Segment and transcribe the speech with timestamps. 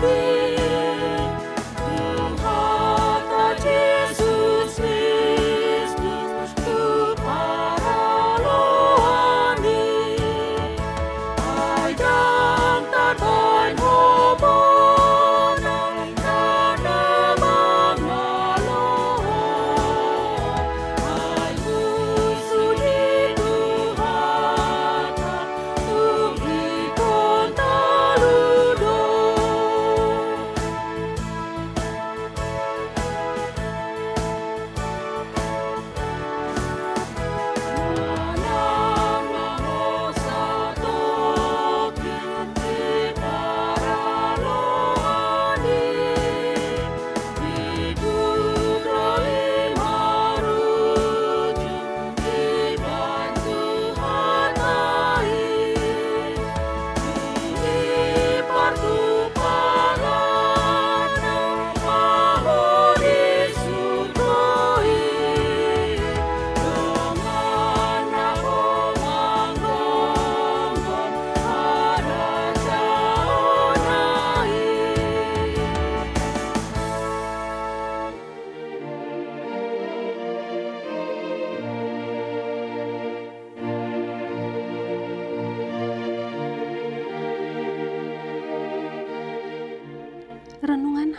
[0.00, 0.39] be.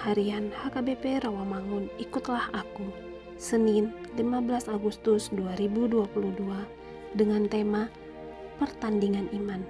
[0.00, 2.88] Harian HKBP Rawamangun Ikutlah Aku.
[3.36, 6.40] Senin 15 Agustus 2022
[7.12, 7.92] dengan tema
[8.56, 9.60] Pertandingan Iman.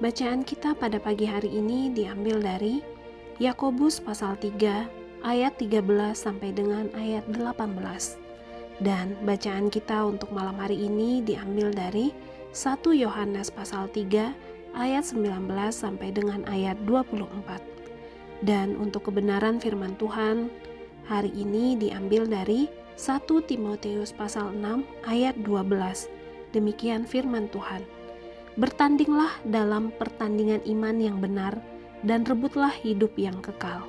[0.00, 2.80] Bacaan kita pada pagi hari ini diambil dari
[3.36, 4.88] Yakobus pasal 3
[5.20, 5.84] ayat 13
[6.16, 7.60] sampai dengan ayat 18
[8.80, 12.08] dan bacaan kita untuk malam hari ini diambil dari
[12.56, 14.32] 1 Yohanes pasal 3
[14.80, 17.75] ayat 19 sampai dengan ayat 24
[18.44, 20.52] dan untuk kebenaran firman Tuhan,
[21.08, 22.68] hari ini diambil dari
[23.00, 26.08] 1 Timoteus pasal 6 ayat 12.
[26.52, 27.84] Demikian firman Tuhan.
[28.56, 31.56] Bertandinglah dalam pertandingan iman yang benar
[32.04, 33.84] dan rebutlah hidup yang kekal.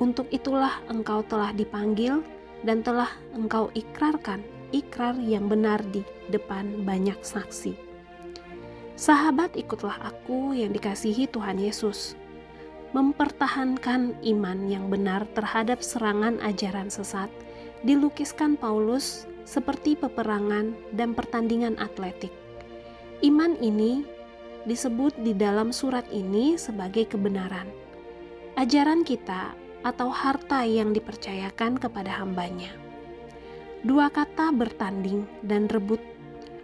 [0.00, 2.24] Untuk itulah engkau telah dipanggil
[2.64, 4.40] dan telah engkau ikrarkan
[4.72, 6.00] ikrar yang benar di
[6.32, 7.76] depan banyak saksi.
[8.96, 12.19] Sahabat, ikutlah aku yang dikasihi Tuhan Yesus
[12.90, 17.30] mempertahankan iman yang benar terhadap serangan ajaran sesat,
[17.86, 22.34] dilukiskan Paulus seperti peperangan dan pertandingan atletik.
[23.22, 24.02] Iman ini
[24.66, 27.66] disebut di dalam surat ini sebagai kebenaran.
[28.58, 32.74] Ajaran kita atau harta yang dipercayakan kepada hambanya.
[33.80, 36.02] Dua kata bertanding dan rebut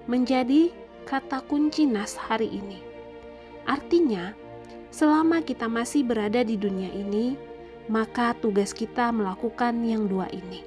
[0.04, 0.68] menjadi
[1.08, 2.82] kata kunci nas hari ini.
[3.64, 4.36] Artinya,
[4.96, 7.36] Selama kita masih berada di dunia ini,
[7.84, 10.64] maka tugas kita melakukan yang dua ini.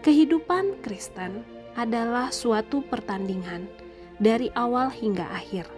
[0.00, 1.44] Kehidupan Kristen
[1.76, 3.68] adalah suatu pertandingan
[4.16, 5.68] dari awal hingga akhir.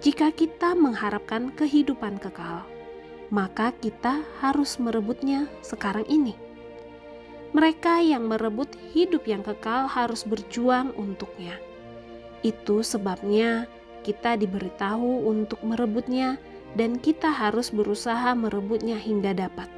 [0.00, 2.64] Jika kita mengharapkan kehidupan kekal,
[3.28, 6.32] maka kita harus merebutnya sekarang ini.
[7.52, 11.60] Mereka yang merebut hidup yang kekal harus berjuang untuknya.
[12.40, 13.68] Itu sebabnya
[14.02, 16.38] kita diberitahu untuk merebutnya,
[16.76, 19.70] dan kita harus berusaha merebutnya hingga dapat.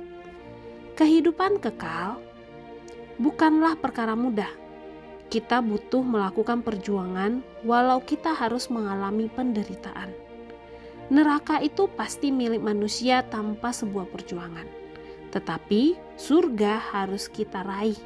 [0.99, 2.21] Kehidupan kekal
[3.17, 4.51] bukanlah perkara mudah.
[5.31, 10.11] Kita butuh melakukan perjuangan, walau kita harus mengalami penderitaan.
[11.11, 14.67] Neraka itu pasti milik manusia tanpa sebuah perjuangan,
[15.31, 17.99] tetapi surga harus kita raih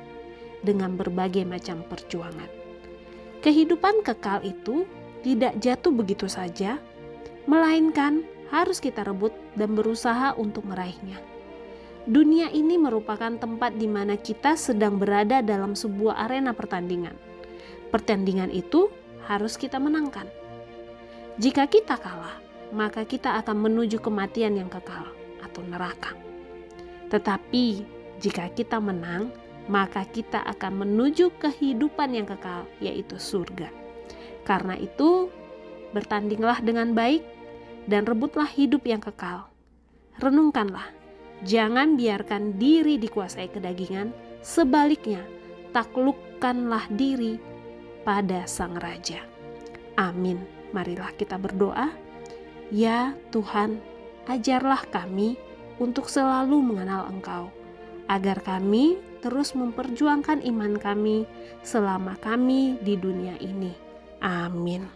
[0.65, 2.49] dengan berbagai macam perjuangan.
[3.45, 4.89] Kehidupan kekal itu
[5.25, 6.77] tidak jatuh begitu saja,
[7.49, 8.23] melainkan
[8.53, 11.17] harus kita rebut dan berusaha untuk meraihnya.
[12.05, 17.17] Dunia ini merupakan tempat di mana kita sedang berada dalam sebuah arena pertandingan.
[17.89, 18.93] Pertandingan itu
[19.25, 20.29] harus kita menangkan.
[21.41, 22.37] Jika kita kalah,
[22.77, 25.09] maka kita akan menuju kematian yang kekal
[25.41, 26.13] atau neraka.
[27.09, 27.65] Tetapi
[28.21, 29.33] jika kita menang,
[29.65, 33.84] maka kita akan menuju kehidupan yang kekal, yaitu surga.
[34.45, 35.33] Karena itu,
[35.97, 37.25] bertandinglah dengan baik
[37.89, 39.49] dan rebutlah hidup yang kekal.
[40.21, 40.93] Renungkanlah,
[41.43, 44.15] jangan biarkan diri dikuasai kedagingan,
[44.45, 45.25] sebaliknya
[45.75, 47.41] taklukkanlah diri
[48.07, 49.25] pada Sang Raja.
[49.99, 50.39] Amin.
[50.75, 51.95] Marilah kita berdoa.
[52.75, 53.79] Ya Tuhan,
[54.27, 55.39] ajarlah kami
[55.79, 57.55] untuk selalu mengenal Engkau,
[58.11, 61.25] agar kami terus memperjuangkan iman kami
[61.63, 63.73] selama kami di dunia ini.
[64.25, 64.89] Amin.